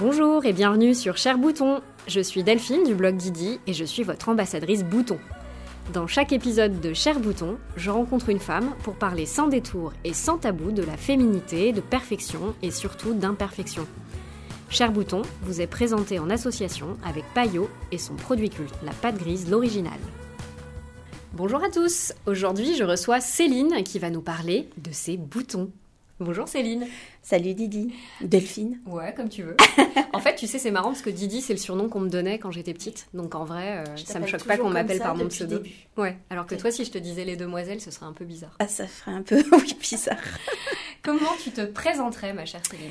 Bonjour 0.00 0.44
et 0.44 0.52
bienvenue 0.52 0.94
sur 0.94 1.16
Cher 1.16 1.38
Bouton. 1.38 1.80
Je 2.06 2.20
suis 2.20 2.44
Delphine 2.44 2.84
du 2.84 2.94
blog 2.94 3.16
Didi 3.16 3.58
et 3.66 3.72
je 3.72 3.84
suis 3.84 4.04
votre 4.04 4.28
ambassadrice 4.28 4.84
Bouton. 4.84 5.18
Dans 5.92 6.06
chaque 6.06 6.32
épisode 6.32 6.80
de 6.80 6.94
Cher 6.94 7.18
Bouton, 7.18 7.58
je 7.76 7.90
rencontre 7.90 8.28
une 8.28 8.38
femme 8.38 8.74
pour 8.84 8.94
parler 8.94 9.26
sans 9.26 9.48
détour 9.48 9.92
et 10.04 10.14
sans 10.14 10.38
tabou 10.38 10.70
de 10.70 10.84
la 10.84 10.96
féminité, 10.96 11.72
de 11.72 11.80
perfection 11.80 12.54
et 12.62 12.70
surtout 12.70 13.12
d'imperfection. 13.12 13.88
Cher 14.70 14.92
Bouton 14.92 15.22
vous 15.42 15.60
est 15.60 15.66
présenté 15.66 16.20
en 16.20 16.30
association 16.30 16.96
avec 17.04 17.24
Payot 17.34 17.68
et 17.90 17.98
son 17.98 18.14
produit 18.14 18.50
culte, 18.50 18.78
la 18.84 18.92
pâte 18.92 19.18
grise, 19.18 19.50
l'original. 19.50 19.98
Bonjour 21.32 21.64
à 21.64 21.70
tous, 21.70 22.12
aujourd'hui 22.24 22.76
je 22.76 22.84
reçois 22.84 23.20
Céline 23.20 23.82
qui 23.82 23.98
va 23.98 24.10
nous 24.10 24.22
parler 24.22 24.70
de 24.76 24.92
ses 24.92 25.16
boutons. 25.16 25.72
Bonjour 26.20 26.48
Céline. 26.48 26.84
Salut 27.22 27.54
Didi. 27.54 27.94
Delphine. 28.20 28.80
Ouais, 28.86 29.14
comme 29.14 29.28
tu 29.28 29.44
veux. 29.44 29.56
en 30.12 30.18
fait, 30.18 30.34
tu 30.34 30.48
sais, 30.48 30.58
c'est 30.58 30.72
marrant 30.72 30.88
parce 30.88 31.02
que 31.02 31.10
Didi, 31.10 31.40
c'est 31.40 31.52
le 31.52 31.60
surnom 31.60 31.88
qu'on 31.88 32.00
me 32.00 32.08
donnait 32.08 32.40
quand 32.40 32.50
j'étais 32.50 32.74
petite. 32.74 33.06
Donc 33.14 33.36
en 33.36 33.44
vrai, 33.44 33.84
euh, 33.86 33.96
ça 33.96 34.18
me 34.18 34.26
choque 34.26 34.42
pas 34.42 34.56
qu'on 34.56 34.70
m'appelle 34.70 34.98
par 34.98 35.14
mon 35.14 35.28
pseudo. 35.28 35.62
Ouais, 35.96 36.16
alors 36.28 36.46
que 36.46 36.56
toi, 36.56 36.72
si 36.72 36.84
je 36.84 36.90
te 36.90 36.98
disais 36.98 37.24
les 37.24 37.36
demoiselles, 37.36 37.80
ce 37.80 37.92
serait 37.92 38.06
un 38.06 38.12
peu 38.12 38.24
bizarre. 38.24 38.56
Ah, 38.58 38.66
ça 38.66 38.88
ferait 38.88 39.12
un 39.12 39.22
peu, 39.22 39.44
oui, 39.52 39.76
bizarre. 39.80 40.16
Comment 41.04 41.36
tu 41.40 41.52
te 41.52 41.64
présenterais, 41.64 42.32
ma 42.32 42.46
chère 42.46 42.66
Céline? 42.68 42.90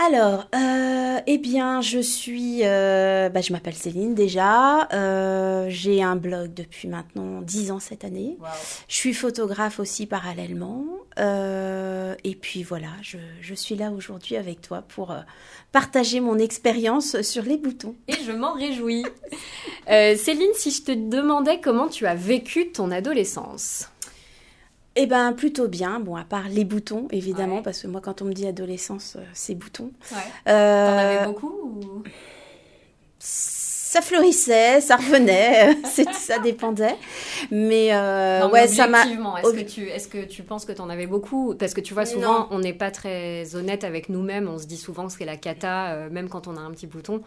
Alors, 0.00 0.46
euh, 0.54 1.18
eh 1.26 1.38
bien, 1.38 1.80
je 1.80 1.98
suis, 1.98 2.60
euh, 2.62 3.28
bah, 3.30 3.40
je 3.40 3.52
m'appelle 3.52 3.74
Céline 3.74 4.14
déjà. 4.14 4.88
Euh, 4.92 5.66
j'ai 5.68 6.04
un 6.04 6.14
blog 6.14 6.54
depuis 6.54 6.86
maintenant 6.86 7.42
10 7.42 7.72
ans 7.72 7.80
cette 7.80 8.04
année. 8.04 8.38
Je 8.86 8.94
suis 8.94 9.12
photographe 9.12 9.80
aussi 9.80 10.06
parallèlement. 10.06 10.84
et 11.18 12.34
puis 12.40 12.62
voilà, 12.62 12.90
je, 13.02 13.18
je 13.40 13.54
suis 13.54 13.74
là 13.74 13.90
aujourd'hui 13.90 14.36
avec 14.36 14.60
toi 14.60 14.82
pour 14.82 15.16
partager 15.72 16.20
mon 16.20 16.38
expérience 16.38 17.20
sur 17.22 17.42
les 17.42 17.56
boutons. 17.56 17.96
Et 18.06 18.14
je 18.24 18.30
m'en 18.30 18.52
réjouis. 18.52 19.04
Céline, 19.88 20.54
si 20.54 20.70
je 20.70 20.82
te 20.82 20.92
demandais 20.92 21.60
comment 21.60 21.88
tu 21.88 22.06
as 22.06 22.14
vécu 22.14 22.70
ton 22.70 22.92
adolescence? 22.92 23.88
Eh 25.00 25.06
ben 25.06 25.32
plutôt 25.32 25.68
bien, 25.68 26.00
bon 26.00 26.16
à 26.16 26.24
part 26.24 26.48
les 26.48 26.64
boutons 26.64 27.06
évidemment, 27.12 27.62
parce 27.62 27.82
que 27.82 27.86
moi 27.86 28.00
quand 28.00 28.20
on 28.20 28.24
me 28.24 28.32
dit 28.32 28.46
adolescence, 28.48 29.14
euh, 29.16 29.22
c'est 29.32 29.54
boutons. 29.54 29.92
Ouais. 30.10 30.18
Euh, 30.48 30.86
T'en 30.86 30.98
avais 30.98 31.24
beaucoup 31.24 31.46
ou? 31.48 32.02
Ça 33.88 34.02
fleurissait, 34.02 34.82
ça 34.82 34.96
revenait, 34.96 35.74
ça 36.12 36.38
dépendait. 36.40 36.94
Mais 37.50 37.88
euh, 37.94 38.46
ouais, 38.50 38.66
ça 38.68 38.86
m'a. 38.86 39.04
Est-ce 39.06 39.52
que 39.52 39.62
tu, 39.62 39.88
est-ce 39.88 40.08
que 40.08 40.26
tu 40.26 40.42
penses 40.42 40.66
que 40.66 40.72
tu 40.72 40.82
en 40.82 40.90
avais 40.90 41.06
beaucoup? 41.06 41.54
Parce 41.54 41.72
que 41.72 41.80
tu 41.80 41.94
vois, 41.94 42.04
souvent, 42.04 42.48
on 42.50 42.58
n'est 42.58 42.74
pas 42.74 42.90
très 42.90 43.54
honnête 43.54 43.84
avec 43.84 44.10
nous-mêmes. 44.10 44.46
On 44.46 44.58
se 44.58 44.66
dit 44.66 44.76
souvent 44.76 45.06
que 45.06 45.14
c'est 45.14 45.24
la 45.24 45.38
cata, 45.38 45.92
euh, 45.92 46.10
même 46.10 46.28
quand 46.28 46.48
on 46.48 46.58
a 46.58 46.60
un 46.60 46.70
petit 46.70 46.86
bouton. 46.86 47.22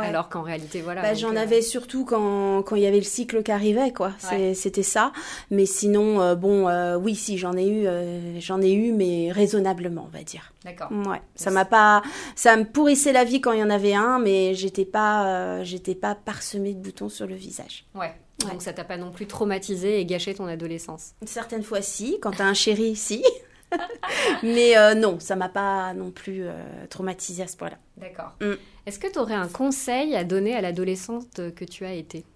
Alors 0.00 0.28
qu'en 0.28 0.42
réalité, 0.42 0.82
voilà. 0.82 1.02
Bah, 1.02 1.14
j'en 1.14 1.34
euh, 1.34 1.40
avais 1.40 1.62
surtout 1.62 2.04
quand 2.04 2.62
quand 2.62 2.76
il 2.76 2.82
y 2.82 2.86
avait 2.86 2.98
le 2.98 3.02
cycle 3.02 3.42
qui 3.42 3.50
arrivait, 3.50 3.92
quoi. 3.92 4.12
C'était 4.54 4.84
ça. 4.84 5.10
Mais 5.50 5.66
sinon, 5.66 6.36
bon, 6.36 6.68
oui, 6.96 7.16
si 7.16 7.38
j'en 7.38 7.56
ai 7.56 7.68
eu, 7.68 8.40
j'en 8.40 8.62
ai 8.62 8.72
eu, 8.72 8.92
mais 8.92 9.32
raisonnablement, 9.32 10.08
on 10.08 10.16
va 10.16 10.22
dire. 10.22 10.52
D'accord. 10.64 10.90
Ouais. 10.92 11.20
Ça 11.34 11.50
m'a 11.50 11.64
pas, 11.64 12.02
ça 12.36 12.56
me 12.56 12.64
pourrissait 12.64 13.12
la 13.12 13.24
vie 13.24 13.40
quand 13.40 13.52
il 13.52 13.58
y 13.58 13.62
en 13.62 13.68
avait 13.68 13.94
un, 13.94 14.18
mais 14.20 14.54
j'étais 14.54 14.84
pas, 14.84 15.62
j'étais 15.64 15.96
pas 16.04 16.14
parsemé 16.14 16.74
de 16.74 16.80
boutons 16.80 17.08
sur 17.08 17.26
le 17.26 17.34
visage. 17.34 17.86
Ouais. 17.94 18.14
Donc 18.40 18.60
ça 18.60 18.74
t'a 18.74 18.84
pas 18.84 18.98
non 18.98 19.10
plus 19.10 19.26
traumatisé 19.26 20.00
et 20.00 20.04
gâché 20.04 20.34
ton 20.34 20.44
adolescence 20.44 21.14
Certaines 21.24 21.62
fois 21.62 21.80
si, 21.80 22.18
quand 22.20 22.32
t'as 22.32 22.44
un 22.44 22.52
chéri, 22.52 22.94
si. 22.94 23.24
Mais 24.42 24.76
euh, 24.76 24.94
non, 24.94 25.18
ça 25.18 25.34
m'a 25.34 25.48
pas 25.48 25.94
non 25.94 26.10
plus 26.10 26.44
euh, 26.44 26.52
traumatisé 26.90 27.42
à 27.42 27.46
ce 27.46 27.56
point-là. 27.56 27.78
D'accord. 27.96 28.36
Mm. 28.42 28.52
Est-ce 28.84 28.98
que 28.98 29.10
tu 29.10 29.18
aurais 29.18 29.34
un 29.34 29.48
conseil 29.48 30.14
à 30.14 30.24
donner 30.24 30.54
à 30.54 30.60
l'adolescente 30.60 31.40
que 31.54 31.64
tu 31.64 31.86
as 31.86 31.94
été? 31.94 32.26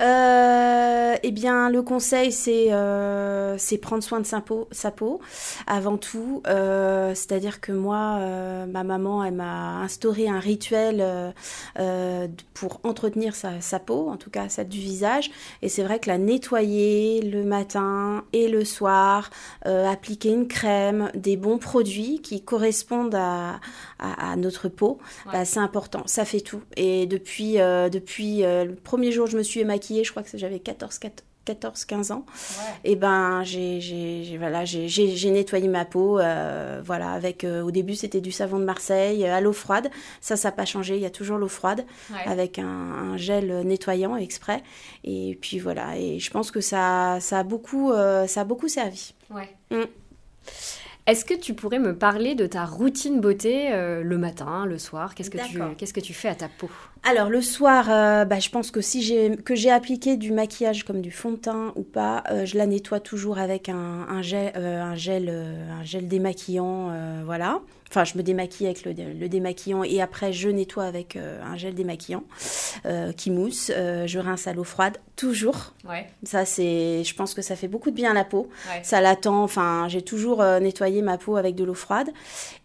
Euh, 0.00 1.16
eh 1.22 1.30
bien, 1.30 1.70
le 1.70 1.82
conseil, 1.82 2.32
c'est 2.32 2.66
euh, 2.70 3.56
prendre 3.80 4.02
soin 4.02 4.20
de 4.20 4.26
sa 4.26 4.40
peau, 4.40 4.68
sa 4.70 4.90
peau 4.90 5.20
avant 5.66 5.96
tout. 5.96 6.42
Euh, 6.46 7.14
C'est-à-dire 7.14 7.60
que 7.60 7.72
moi, 7.72 8.18
euh, 8.20 8.66
ma 8.66 8.84
maman, 8.84 9.24
elle 9.24 9.34
m'a 9.34 9.78
instauré 9.80 10.28
un 10.28 10.38
rituel 10.38 11.32
euh, 11.78 12.28
pour 12.54 12.80
entretenir 12.84 13.34
sa, 13.34 13.60
sa, 13.60 13.78
peau, 13.78 14.08
en 14.08 14.16
tout 14.16 14.30
cas 14.30 14.48
celle 14.48 14.68
du 14.68 14.78
visage. 14.78 15.30
Et 15.62 15.68
c'est 15.68 15.82
vrai 15.82 15.98
que 15.98 16.08
la 16.08 16.18
nettoyer 16.18 17.22
le 17.22 17.44
matin 17.44 18.24
et 18.32 18.48
le 18.48 18.64
soir, 18.64 19.30
appliquer 19.64 20.30
une 20.30 20.48
crème, 20.48 21.10
des 21.14 21.36
bons 21.36 21.58
produits 21.58 22.20
qui 22.22 22.42
correspondent 22.42 23.14
à, 23.14 23.60
à, 23.98 24.32
à 24.32 24.36
notre 24.36 24.68
peau, 24.68 24.98
bah, 25.32 25.44
c'est 25.44 25.60
important. 25.60 26.02
Ça 26.06 26.24
fait 26.24 26.40
tout. 26.40 26.62
Et 26.76 27.06
depuis, 27.06 27.54
depuis 27.54 28.42
le 28.42 28.74
premier 28.74 29.12
jour, 29.12 29.26
je 29.26 29.36
me 29.36 29.42
suis 29.42 29.64
je 29.88 30.10
crois 30.10 30.22
que 30.22 30.36
j'avais 30.36 30.60
14, 30.60 30.98
14 30.98 31.84
15 31.84 32.10
ans. 32.10 32.26
Et 32.84 32.96
ben 32.96 33.42
j'ai 33.44 34.36
voilà 34.38 34.64
j'ai 34.64 35.30
nettoyé 35.30 35.68
ma 35.68 35.84
peau 35.84 36.18
euh, 36.18 36.82
voilà 36.84 37.12
avec 37.12 37.44
euh, 37.44 37.62
au 37.62 37.70
début 37.70 37.94
c'était 37.94 38.20
du 38.20 38.32
savon 38.32 38.58
de 38.58 38.64
Marseille 38.64 39.24
à 39.26 39.40
l'eau 39.40 39.52
froide. 39.52 39.90
Ça 40.20 40.36
ça 40.36 40.48
n'a 40.48 40.52
pas 40.52 40.66
changé. 40.66 40.96
Il 40.96 41.02
y 41.02 41.06
a 41.06 41.10
toujours 41.10 41.38
l'eau 41.38 41.48
froide 41.48 41.86
avec 42.26 42.58
un, 42.58 43.16
gel 43.16 43.62
nettoyant 43.62 44.16
exprès. 44.16 44.62
Et 45.04 45.38
puis 45.40 45.58
voilà. 45.58 45.96
Et 45.96 46.18
je 46.18 46.30
pense 46.30 46.50
que 46.50 46.60
ça 46.60 47.18
ça 47.20 47.38
a 47.38 47.42
beaucoup 47.44 47.92
euh, 47.92 48.26
ça 48.26 48.42
a 48.42 48.44
beaucoup 48.44 48.68
servi. 48.68 49.14
Ouais. 49.30 49.48
Mm. 49.70 49.84
Est-ce 51.06 51.24
que 51.24 51.34
tu 51.34 51.54
pourrais 51.54 51.78
me 51.78 51.96
parler 51.96 52.34
de 52.34 52.48
ta 52.48 52.64
routine 52.64 53.20
beauté 53.20 53.72
euh, 53.72 54.02
le 54.02 54.18
matin, 54.18 54.66
le 54.66 54.76
soir? 54.76 55.14
Qu'est-ce 55.14 55.30
que 55.30 55.38
tu 55.38 55.60
qu'est-ce 55.78 55.94
que 55.94 56.00
tu 56.00 56.12
fais 56.12 56.28
à 56.28 56.34
ta 56.34 56.48
peau? 56.48 56.68
Alors 57.08 57.30
le 57.30 57.40
soir, 57.40 57.86
euh, 57.88 58.24
bah, 58.24 58.40
je 58.40 58.50
pense 58.50 58.72
que 58.72 58.80
si 58.80 59.00
j'ai 59.00 59.36
que 59.36 59.54
j'ai 59.54 59.70
appliqué 59.70 60.16
du 60.16 60.32
maquillage 60.32 60.82
comme 60.82 61.00
du 61.00 61.12
fond 61.12 61.30
de 61.30 61.36
teint 61.36 61.72
ou 61.76 61.84
pas, 61.84 62.24
euh, 62.32 62.44
je 62.44 62.58
la 62.58 62.66
nettoie 62.66 62.98
toujours 62.98 63.38
avec 63.38 63.68
un, 63.68 64.22
gel 64.22 64.56
un 64.56 64.96
gel 64.96 65.28
un 65.28 65.84
gel 65.84 66.08
démaquillant, 66.08 66.90
voilà. 67.24 67.60
Enfin, 67.88 68.02
je 68.02 68.18
me 68.18 68.24
démaquille 68.24 68.66
avec 68.66 68.84
le, 68.84 69.28
démaquillant 69.28 69.84
et 69.84 70.02
après 70.02 70.32
je 70.32 70.48
nettoie 70.48 70.84
avec 70.84 71.16
un 71.16 71.56
gel 71.56 71.74
démaquillant 71.74 72.24
qui 73.16 73.30
mousse. 73.30 73.70
je 73.70 74.18
rince 74.18 74.48
à 74.48 74.52
l'eau 74.52 74.64
froide 74.64 74.98
toujours. 75.14 75.72
Ouais. 75.88 76.06
Ça 76.24 76.44
c'est, 76.44 77.04
je 77.04 77.14
pense 77.14 77.32
que 77.32 77.42
ça 77.42 77.54
fait 77.54 77.68
beaucoup 77.68 77.90
de 77.90 77.94
bien 77.94 78.10
à 78.10 78.14
la 78.14 78.24
peau. 78.24 78.48
Ça 78.82 79.00
l'attend. 79.00 79.44
Enfin, 79.44 79.86
j'ai 79.88 80.02
toujours 80.02 80.42
nettoyé 80.42 81.02
ma 81.02 81.18
peau 81.18 81.36
avec 81.36 81.54
de 81.54 81.62
l'eau 81.62 81.74
froide. 81.74 82.10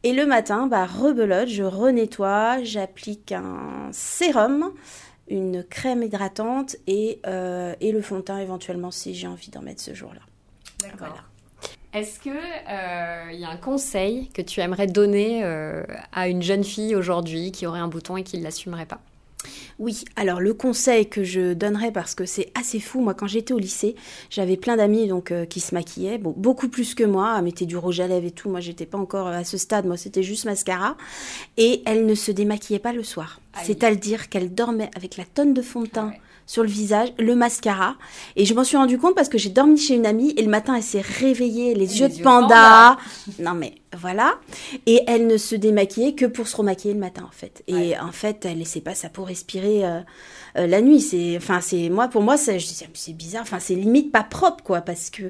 Et 0.03 0.13
le 0.13 0.25
matin, 0.25 0.66
bah, 0.66 0.88
rebelote, 0.88 1.47
je 1.47 1.62
renettoie, 1.62 2.63
j'applique 2.63 3.31
un 3.31 3.90
sérum, 3.91 4.31
une 5.28 5.64
crème 5.64 6.03
hydratante 6.03 6.75
et, 6.88 7.19
euh, 7.25 7.74
et 7.80 7.92
le 7.92 8.02
fond 8.02 8.18
de 8.18 8.22
teint 8.22 8.40
éventuellement 8.40 8.92
si 8.92 9.16
j'ai 9.16 9.28
envie 9.28 9.50
d'en 9.50 9.62
mettre 9.62 9.81
ce 9.81 9.94
jour-là. 9.94 10.22
D'accord. 10.81 11.24
Est-ce 11.94 12.19
que 12.19 12.30
il 12.30 13.34
euh, 13.34 13.34
y 13.34 13.44
a 13.44 13.50
un 13.50 13.58
conseil 13.58 14.30
que 14.30 14.41
tu 14.41 14.62
aimerais 14.62 14.88
donner 14.88 15.44
euh, 15.44 15.84
à 16.14 16.28
une 16.28 16.41
jeune 16.41 16.64
fille 16.64 16.96
aujourd'hui 16.96 17.52
qui 17.52 17.66
aurait 17.66 17.80
un 17.80 17.90
bouton 17.90 18.18
et 18.18 18.24
qui 18.24 18.38
ne 18.38 18.44
l'assumerait 18.44 18.86
pas? 18.86 19.02
Oui, 19.80 20.06
alors 20.16 20.40
le 20.40 20.54
conseil 20.54 21.08
que 21.08 21.24
je 21.24 21.54
donnerais, 21.54 21.92
parce 21.92 22.16
que 22.16 22.26
c'est 22.26 22.52
assez 22.56 22.80
fou, 22.80 23.02
moi 23.02 23.14
quand 23.14 23.28
j'étais 23.28 23.54
au 23.54 23.59
lycée, 23.59 23.96
j'avais 24.30 24.58
plein 24.58 24.78
d'amis 24.78 25.08
donc 25.08 25.32
euh, 25.32 25.46
qui 25.46 25.59
se 25.59 25.74
maquillaient, 25.74 26.18
bon, 26.18 26.34
beaucoup 26.36 26.70
plus 26.70 26.96
que 26.96 27.04
moi, 27.04 27.42
mettaient 27.42 27.66
du 27.66 27.78
rouge 27.78 28.00
à 28.00 28.08
lèvres 28.08 28.28
et 28.28 28.32
tout, 28.32 28.50
moi 28.50 28.59
j'étais 28.59 28.86
pas 28.86 28.98
encore 28.98 29.28
à 29.28 29.44
ce 29.44 29.58
stade, 29.58 29.86
moi 29.86 29.98
c'était 29.98 30.24
juste 30.24 30.46
mascara, 30.46 30.96
et 31.58 31.82
elles 31.86 32.06
ne 32.06 32.16
se 32.16 32.32
démaquillaient 32.32 32.80
pas 32.80 32.94
le 32.94 33.04
soir. 33.04 33.40
C'est 33.64 33.84
à 33.84 33.94
dire 33.94 34.30
qu'elles 34.30 34.54
dormaient 34.54 34.92
avec 34.96 35.18
la 35.18 35.26
tonne 35.26 35.54
de 35.54 35.62
fond 35.62 35.82
de 35.82 35.88
teint. 35.88 36.12
Ah 36.16 36.20
sur 36.52 36.64
le 36.64 36.70
visage, 36.70 37.14
le 37.18 37.34
mascara. 37.34 37.96
Et 38.36 38.44
je 38.44 38.53
m'en 38.53 38.66
suis 38.66 38.76
rendu 38.76 38.98
compte 38.98 39.16
parce 39.16 39.30
que 39.30 39.38
j'ai 39.38 39.50
dormi 39.50 39.78
chez 39.78 39.96
une 39.96 40.06
amie 40.06 40.34
et 40.36 40.42
le 40.42 40.50
matin 40.50 40.76
elle 40.76 40.84
s'est 40.84 41.00
réveillée, 41.00 41.76
les, 41.76 42.02
yeux 42.02 42.09
de 42.09 42.22
panda. 42.22 42.98
Non 43.40 43.53
mais 43.53 43.76
voilà. 43.97 44.35
Et 44.85 45.02
elle 45.07 45.28
ne 45.28 45.38
se 45.38 45.56
démaquillait 45.56 46.13
que 46.13 46.25
pour 46.25 46.47
se 46.47 46.55
remaquiller 46.55 46.93
le 46.93 46.99
matin 46.99 47.23
en 47.28 47.32
fait. 47.32 47.64
Et 47.67 47.97
en 47.97 48.11
fait, 48.11 48.46
elle 48.46 48.59
laissait 48.59 48.82
pas 48.82 48.96
sa 48.96 49.09
peau 49.09 49.23
respirer. 49.23 49.85
Euh, 49.85 49.99
euh, 50.58 50.67
la 50.67 50.82
nuit. 50.82 50.99
C'est, 50.99 51.38
enfin, 51.38 51.61
c'est 51.61 51.90
moi 51.90 52.08
pour 52.08 52.22
moi, 52.22 52.38
c'est, 52.38 52.58
c'est 52.59 53.14
bizarre. 53.14 53.43
Enfin, 53.43 53.59
c'est 53.59 53.76
limite 53.76 54.11
pas 54.11 54.23
propre, 54.23 54.64
quoi, 54.64 54.82
parce 54.82 55.09
que 55.09 55.23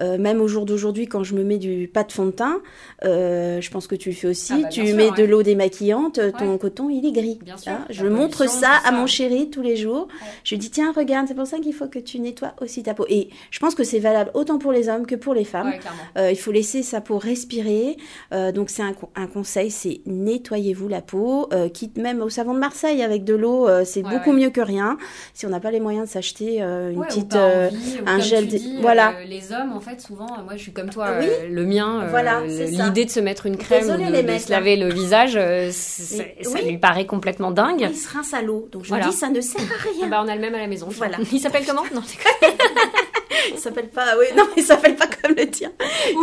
euh, 0.00 0.18
même 0.18 0.40
au 0.40 0.48
jour 0.48 0.64
d'aujourd'hui, 0.66 1.06
quand 1.06 1.24
je 1.24 1.34
me 1.34 1.44
mets 1.44 1.58
du 1.58 1.88
pas 1.88 2.04
de 2.04 2.12
fond 2.12 2.26
de 2.26 2.30
teint, 2.32 2.60
je 3.02 3.70
pense 3.70 3.86
que 3.86 3.94
tu 3.94 4.10
le 4.10 4.14
fais 4.14 4.28
aussi. 4.28 4.52
Ah 4.54 4.62
bah, 4.62 4.68
tu 4.68 4.92
mets 4.94 5.10
de 5.10 5.24
l'eau 5.24 5.42
démaquillante, 5.42 6.20
ton 6.38 6.58
coton 6.58 6.90
il 6.90 7.06
est 7.06 7.12
gris. 7.12 7.38
Hein. 7.66 7.84
je 7.90 8.06
montre 8.06 8.48
ça 8.48 8.72
à 8.84 8.92
mon 8.92 9.06
chéri 9.06 9.50
tous 9.50 9.62
les 9.62 9.76
jours. 9.76 10.08
Je 10.44 10.54
lui 10.54 10.58
dis 10.58 10.70
tiens 10.70 10.92
regarde, 10.92 11.28
c'est 11.28 11.34
pour 11.34 11.46
ça 11.46 11.58
qu'il 11.58 11.72
faut 11.72 11.88
que 11.88 11.98
tu 11.98 12.18
nettoies 12.18 12.54
aussi 12.60 12.82
ta 12.82 12.94
peau. 12.94 13.06
Et 13.08 13.28
je 13.50 13.58
pense 13.58 13.74
que 13.74 13.84
c'est 13.84 13.98
valable 13.98 14.30
autant 14.34 14.58
pour 14.58 14.72
les 14.72 14.88
hommes 14.88 15.06
que 15.06 15.14
pour 15.14 15.34
les 15.34 15.44
femmes. 15.44 15.72
il 16.16 16.36
faut 16.36 16.52
laisser 16.52 16.82
sa 16.82 17.00
peau 17.00 17.18
respirer. 17.18 17.96
Euh, 18.32 18.52
donc 18.52 18.70
c'est 18.70 18.82
un, 18.82 18.94
un, 19.16 19.26
conseil, 19.26 19.70
c'est 19.70 20.00
nettoyez-vous 20.06 20.88
la 20.88 21.00
peau. 21.00 21.48
Euh, 21.52 21.68
quitte 21.68 21.96
même 21.96 22.20
au 22.20 22.28
savon 22.28 22.54
de 22.54 22.58
Marseille 22.58 23.02
avec 23.02 23.24
de 23.24 23.34
l'eau, 23.34 23.68
euh, 23.68 23.84
c'est 23.84 24.02
beaucoup 24.02 24.32
mieux 24.32 24.50
que 24.50 24.60
rien. 24.60 24.98
Si 25.32 25.46
on 25.46 25.50
n'a 25.50 25.60
pas 25.60 25.70
les 25.70 25.80
moyens 25.80 26.06
de 26.08 26.12
s'acheter 26.12 26.60
une 26.60 27.04
petite 27.04 27.34
un 27.34 28.18
gel, 28.20 28.48
voilà. 28.80 29.14
les 29.26 29.52
hommes 29.52 29.72
en 29.72 29.80
fait 29.80 30.00
souvent, 30.00 30.26
moi 30.44 30.54
je 30.56 30.62
suis 30.62 30.72
comme 30.72 30.90
toi, 30.90 31.10
le 31.48 31.64
mien, 31.64 32.06
voilà, 32.10 32.42
l'idée 32.44 33.04
de 33.04 33.10
se 33.10 33.20
mettre 33.20 33.46
une 33.46 33.56
crème, 33.56 33.86
de, 33.86 34.38
se 34.38 34.50
laver 34.50 34.76
le 34.76 34.92
visage, 34.92 35.38
ça 35.70 36.60
lui 36.62 36.78
paraît 36.78 37.06
complètement 37.06 37.50
dingue. 37.50 37.88
Il 37.90 37.96
se 37.96 38.12
rince 38.12 38.34
à 38.34 38.42
l'eau, 38.42 38.68
donc 38.72 38.84
je 38.84 38.94
me 38.94 39.02
dis 39.02 39.12
ça 39.12 39.28
ne 39.28 39.40
sert 39.40 39.60
à 39.60 39.82
rien. 39.82 40.08
bah, 40.10 40.22
on 40.24 40.28
a 40.28 40.34
le 40.34 40.40
même 40.40 40.54
à 40.54 40.58
la 40.58 40.66
maison. 40.66 40.88
Voilà. 40.90 41.18
Il 41.32 41.40
s'appelle 41.40 41.64
comment? 41.66 41.82
Non, 41.94 42.02
il 43.52 43.58
s'appelle 43.58 43.88
pas, 43.88 44.16
oui, 44.18 44.26
non, 44.36 44.44
il 44.56 44.62
s'appelle 44.62 44.96
pas 44.96 45.06
comme 45.06 45.34
le 45.36 45.48
tien. 45.50 45.72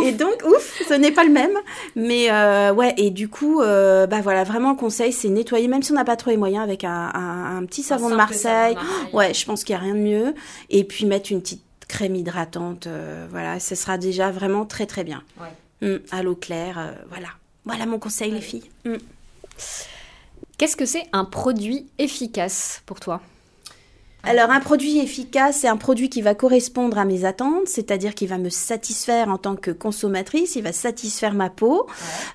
Et 0.04 0.12
donc, 0.12 0.42
ouf, 0.44 0.82
ce 0.88 0.94
n'est 0.94 1.12
pas 1.12 1.24
le 1.24 1.30
même. 1.30 1.56
Mais 1.96 2.30
euh, 2.30 2.72
ouais, 2.72 2.94
et 2.96 3.10
du 3.10 3.28
coup, 3.28 3.60
euh, 3.60 4.06
bah 4.06 4.20
voilà, 4.22 4.44
vraiment 4.44 4.70
le 4.70 4.76
conseil, 4.76 5.12
c'est 5.12 5.28
nettoyer, 5.28 5.68
même 5.68 5.82
si 5.82 5.92
on 5.92 5.94
n'a 5.94 6.04
pas 6.04 6.16
trop 6.16 6.30
les 6.30 6.36
moyens, 6.36 6.62
avec 6.62 6.84
un, 6.84 7.10
un, 7.14 7.64
petit 7.66 7.82
savon 7.82 8.10
de 8.10 8.16
Marseille. 8.16 8.76
Ouais, 9.12 9.34
je 9.34 9.44
pense 9.44 9.64
qu'il 9.64 9.74
n'y 9.74 9.80
a 9.80 9.84
rien 9.84 9.94
de 9.94 10.00
mieux. 10.00 10.34
Et 10.70 10.84
puis 10.84 11.06
mettre 11.06 11.32
une 11.32 11.40
petite 11.40 11.62
crème 11.88 12.16
hydratante, 12.16 12.86
euh, 12.86 13.26
voilà, 13.30 13.60
ce 13.60 13.74
sera 13.74 13.98
déjà 13.98 14.30
vraiment 14.30 14.64
très 14.64 14.86
très 14.86 15.04
bien. 15.04 15.22
Ouais. 15.40 15.88
Hum, 15.88 16.00
à 16.12 16.22
l'eau 16.22 16.36
claire, 16.36 16.94
voilà. 17.10 17.28
Voilà 17.64 17.86
mon 17.86 17.98
conseil, 17.98 18.30
les 18.30 18.40
filles. 18.40 18.70
Hum. 18.86 18.98
Qu'est-ce 20.58 20.76
que 20.76 20.86
c'est 20.86 21.04
un 21.12 21.24
produit 21.24 21.88
efficace 21.98 22.82
pour 22.86 23.00
toi? 23.00 23.20
Alors 24.24 24.50
un 24.50 24.60
produit 24.60 25.00
efficace, 25.00 25.58
c'est 25.60 25.68
un 25.68 25.76
produit 25.76 26.08
qui 26.08 26.22
va 26.22 26.34
correspondre 26.34 26.96
à 26.96 27.04
mes 27.04 27.24
attentes, 27.24 27.66
c'est-à-dire 27.66 28.14
qui 28.14 28.28
va 28.28 28.38
me 28.38 28.50
satisfaire 28.50 29.28
en 29.28 29.36
tant 29.36 29.56
que 29.56 29.72
consommatrice, 29.72 30.54
il 30.54 30.62
va 30.62 30.72
satisfaire 30.72 31.34
ma 31.34 31.50
peau. 31.50 31.88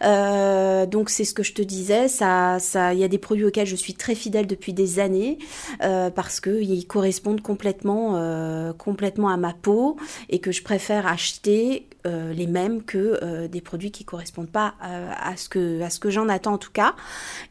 Euh, 0.04 0.86
donc 0.86 1.10
c'est 1.10 1.24
ce 1.24 1.34
que 1.34 1.44
je 1.44 1.54
te 1.54 1.62
disais, 1.62 2.10
ça, 2.10 2.57
ça, 2.60 2.94
il 2.94 3.00
y 3.00 3.06
a 3.06 3.07
des 3.07 3.18
produits 3.18 3.45
auxquels 3.45 3.68
je 3.68 3.75
suis 3.75 3.94
très 3.94 4.16
fidèle 4.16 4.48
depuis 4.48 4.74
des 4.74 5.00
années 5.00 5.38
euh, 5.81 6.10
parce 6.10 6.42
que 6.42 6.62
ils 6.62 6.86
correspondent 6.86 7.42
complètement, 7.42 8.16
euh, 8.16 8.74
complètement 8.74 9.30
à 9.30 9.38
ma 9.38 9.54
peau 9.54 9.95
et 10.30 10.40
que 10.40 10.51
je 10.51 10.63
préfère 10.63 11.07
acheter 11.07 11.88
euh, 12.07 12.33
les 12.33 12.48
mêmes 12.48 12.83
que 12.83 13.19
euh, 13.21 13.48
des 13.48 13.62
produits 13.62 13.92
qui 13.92 14.06
correspondent 14.06 14.50
pas 14.50 14.75
euh, 14.83 15.12
à 15.15 15.38
ce 15.38 15.50
que 15.50 15.81
à 15.81 15.89
ce 15.89 16.00
que 16.00 16.09
j'en 16.09 16.30
attends 16.30 16.54
en 16.54 16.57
tout 16.57 16.71
cas. 16.71 16.95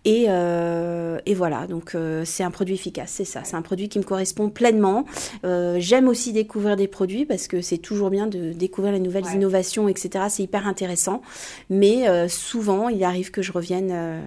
Et, 0.04 0.24
et 0.24 1.34
voilà. 1.34 1.66
Donc 1.66 1.96
c'est 2.24 2.42
un 2.42 2.50
produit 2.50 2.74
efficace 2.74 3.10
c'est 3.10 3.24
ça. 3.24 3.42
C'est 3.44 3.56
un 3.56 3.62
produit 3.62 3.88
qui 3.88 3.98
me 3.98 4.04
correspond 4.04 4.50
pleinement. 4.50 5.04
J'aime 5.44 6.08
aussi 6.08 6.32
découvrir 6.32 6.76
des 6.76 6.88
produits 6.88 7.26
parce 7.26 7.48
que 7.48 7.60
c'est 7.60 7.78
toujours 7.78 8.10
bien 8.10 8.26
de 8.26 8.52
découvrir 8.52 8.92
les 8.92 9.00
nouvelles 9.00 9.26
innovations 9.34 9.88
etc 9.88 10.26
c'est 10.28 10.42
hyper 10.42 10.66
intéressant. 10.66 11.22
Mais 11.70 12.28
souvent 12.28 12.88
il 12.88 13.02
arrive 13.04 13.30
que 13.30 13.42
je 13.42 13.52
revienne 13.52 14.26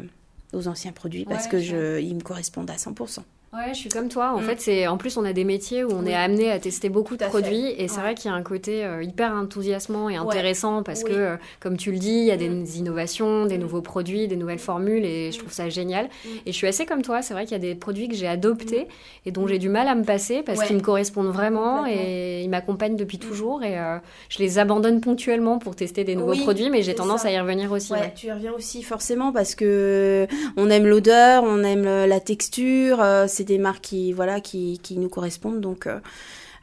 aux 0.53 0.67
anciens 0.67 0.91
produits 0.91 1.25
parce 1.25 1.47
que 1.47 1.59
je, 1.59 1.99
ils 1.99 2.15
me 2.15 2.21
correspondent 2.21 2.69
à 2.69 2.75
100%. 2.75 3.19
Ouais, 3.51 3.73
je 3.73 3.79
suis 3.79 3.89
comme 3.89 4.09
toi. 4.09 4.33
En 4.35 4.41
mm. 4.41 4.43
fait, 4.43 4.61
c'est 4.61 4.87
en 4.87 4.97
plus 4.97 5.17
on 5.17 5.25
a 5.25 5.33
des 5.33 5.43
métiers 5.43 5.83
où 5.83 5.89
on 5.91 6.05
est 6.05 6.13
amené 6.13 6.51
à 6.51 6.59
tester 6.59 6.87
beaucoup 6.87 7.17
de 7.17 7.25
produits 7.25 7.65
et 7.77 7.87
c'est 7.87 7.99
vrai 7.99 8.13
qu'il 8.13 8.29
y 8.29 8.33
a 8.33 8.37
un 8.37 8.43
côté 8.43 8.85
euh, 8.85 9.01
hyper 9.01 9.33
enthousiasmant 9.33 10.07
et 10.07 10.17
intéressant 10.17 10.83
parce 10.83 11.03
que, 11.03 11.11
euh, 11.11 11.35
comme 11.59 11.75
tu 11.75 11.91
le 11.91 11.97
dis, 11.97 12.11
il 12.11 12.25
y 12.25 12.31
a 12.31 12.37
des 12.37 12.49
mm. 12.49 12.65
innovations, 12.77 13.47
des 13.47 13.57
mm. 13.57 13.61
nouveaux 13.61 13.81
produits, 13.81 14.27
des 14.27 14.35
nouvelles 14.35 14.59
formules 14.59 15.03
et 15.03 15.31
je 15.31 15.39
trouve 15.39 15.51
ça 15.51 15.67
génial. 15.67 16.09
Et 16.45 16.51
je 16.51 16.55
suis 16.55 16.67
assez 16.67 16.85
comme 16.85 17.01
toi. 17.01 17.23
C'est 17.23 17.33
vrai 17.33 17.45
qu'il 17.45 17.53
y 17.53 17.55
a 17.55 17.59
des 17.59 17.73
produits 17.73 18.07
que 18.07 18.15
j'ai 18.15 18.27
adoptés 18.27 18.87
et 19.25 19.31
dont 19.31 19.47
j'ai 19.47 19.57
du 19.57 19.69
mal 19.69 19.87
à 19.87 19.95
me 19.95 20.03
passer 20.03 20.43
parce 20.43 20.63
qu'ils 20.63 20.75
me 20.75 20.81
correspondent 20.81 21.33
vraiment 21.33 21.87
et 21.87 22.43
ils 22.43 22.49
m'accompagnent 22.49 22.97
depuis 22.97 23.17
toujours 23.17 23.63
et 23.63 23.79
euh, 23.79 23.97
je 24.29 24.37
les 24.37 24.59
abandonne 24.59 25.01
ponctuellement 25.01 25.57
pour 25.57 25.75
tester 25.75 26.03
des 26.03 26.15
nouveaux 26.15 26.35
produits, 26.35 26.69
mais 26.69 26.83
j'ai 26.83 26.93
tendance 26.93 27.25
à 27.25 27.31
y 27.31 27.39
revenir 27.39 27.71
aussi. 27.71 27.93
Ouais, 27.93 28.13
tu 28.15 28.27
y 28.27 28.31
reviens 28.31 28.53
aussi 28.53 28.83
forcément 28.83 29.31
parce 29.31 29.55
que 29.55 30.27
on 30.55 30.69
aime 30.69 30.85
l'odeur, 30.85 31.43
on 31.43 31.63
aime 31.63 31.85
la 31.85 32.19
texture 32.19 33.03
c'est 33.38 33.38
des 33.43 33.57
marques 33.57 33.83
qui, 33.83 34.13
voilà, 34.13 34.39
qui, 34.39 34.79
nous 34.91 35.09
correspondent. 35.09 35.61
Donc, 35.61 35.87
euh, 35.87 35.99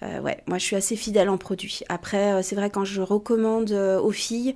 euh, 0.03 0.21
ouais, 0.21 0.43
moi, 0.47 0.59
je 0.59 0.65
suis 0.65 0.77
assez 0.77 0.97
fidèle 0.97 1.29
en 1.29 1.39
produits. 1.39 1.81
Après, 1.89 2.33
euh, 2.33 2.43
c'est 2.43 2.57
vrai, 2.57 2.71
quand 2.71 2.85
je 2.85 3.03
recommande 3.03 3.73
aux 3.73 4.13
filles, 4.13 4.55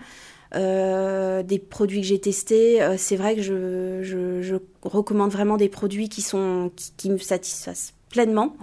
des 0.53 1.59
produits 1.59 2.01
que 2.01 2.07
j'ai 2.07 2.21
testés, 2.21 2.81
c'est 2.99 3.17
vrai 3.17 3.37
que 3.37 3.43
je, 3.43 4.03
je, 4.03 4.43
je, 4.43 4.57
recommande 4.83 5.31
vraiment 5.31 5.57
des 5.57 5.69
produits 5.69 6.09
qui, 6.09 6.23
sont, 6.23 6.73
qui 6.97 7.11
me 7.11 7.19
satisfassent 7.19 7.95
pleinement 8.11 8.57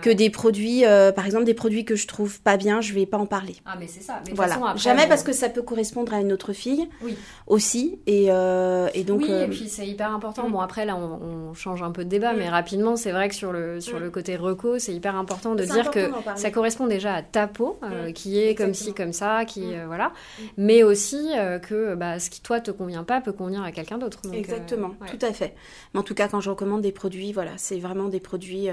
que 0.00 0.10
des 0.10 0.30
produits 0.30 0.86
euh, 0.86 1.12
par 1.12 1.26
exemple 1.26 1.44
des 1.44 1.54
produits 1.54 1.84
que 1.84 1.96
je 1.96 2.06
trouve 2.06 2.40
pas 2.40 2.56
bien 2.56 2.80
je 2.80 2.94
vais 2.94 3.06
pas 3.06 3.18
en 3.18 3.26
parler. 3.26 3.56
Ah 3.66 3.74
mais 3.78 3.88
c'est 3.88 4.00
ça. 4.00 4.20
Mais 4.26 4.32
voilà. 4.34 4.54
façon, 4.54 4.76
jamais 4.76 5.06
parce 5.08 5.24
que 5.24 5.32
ça 5.32 5.48
peut 5.48 5.62
correspondre 5.62 6.14
à 6.14 6.20
une 6.20 6.32
autre 6.32 6.52
fille 6.52 6.88
oui. 7.02 7.16
aussi 7.48 7.98
et, 8.06 8.26
euh, 8.30 8.88
et 8.94 9.02
donc 9.02 9.22
oui 9.22 9.30
et 9.30 9.32
euh, 9.32 9.46
puis 9.48 9.68
c'est 9.68 9.86
hyper 9.86 10.14
important. 10.14 10.48
Bon 10.48 10.60
après 10.60 10.86
là 10.86 10.96
on, 10.96 11.52
change 11.54 11.82
un 11.82 11.92
peu 11.92 12.04
de 12.04 12.08
débat 12.08 12.32
mais 12.32 12.48
rapidement 12.48 12.96
c'est 12.96 13.12
vrai 13.12 13.28
que 13.28 13.34
sur 13.34 13.52
le 13.52 13.80
sur 13.80 14.00
le 14.00 14.10
côté 14.10 14.36
reco 14.36 14.78
c'est 14.78 14.92
hyper 14.92 15.14
important 15.14 15.54
de 15.54 15.64
dire 15.64 15.90
que 15.90 16.10
ça 16.34 16.50
correspond 16.50 16.86
déjà 16.86 17.14
à 17.14 17.22
ta 17.22 17.46
peau 17.46 17.78
qui 18.14 18.40
est 18.40 18.54
comme 18.54 18.74
ci 18.74 18.94
comme 18.94 19.12
ça 19.12 19.44
qui 19.44 19.72
voilà. 19.86 20.12
Mais 20.56 20.82
aussi 20.82 21.30
que 21.62 21.94
bah, 21.94 22.18
ce 22.18 22.30
qui 22.30 22.40
toi 22.40 22.60
te 22.60 22.70
convient 22.70 23.04
pas 23.04 23.20
peut 23.20 23.32
convenir 23.32 23.62
à 23.62 23.72
quelqu'un 23.72 23.98
d'autre. 23.98 24.20
Exactement 24.32 24.92
tout 25.06 25.24
à 25.24 25.32
fait. 25.32 25.54
Mais 25.92 26.00
en 26.00 26.02
tout 26.02 26.14
cas 26.14 26.28
quand 26.28 26.40
je 26.40 26.50
recommande 26.50 26.82
des 26.82 26.92
produits 26.92 27.32
voilà 27.32 27.52
c'est 27.56 27.78
vraiment 27.78 28.08
des 28.08 28.20
produits 28.20 28.68